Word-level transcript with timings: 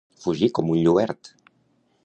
Fugir 0.21 0.47
com 0.59 0.71
un 0.75 0.81
lluert. 0.87 1.31